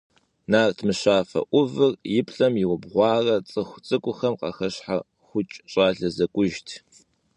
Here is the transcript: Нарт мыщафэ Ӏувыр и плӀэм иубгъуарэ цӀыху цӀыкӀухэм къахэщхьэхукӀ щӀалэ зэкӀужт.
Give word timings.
Нарт 0.51 0.77
мыщафэ 0.87 1.39
Ӏувыр 1.49 1.93
и 2.19 2.21
плӀэм 2.27 2.53
иубгъуарэ 2.63 3.35
цӀыху 3.49 3.81
цӀыкӀухэм 3.87 4.33
къахэщхьэхукӀ 4.39 5.55
щӀалэ 5.71 6.07
зэкӀужт. 6.15 6.67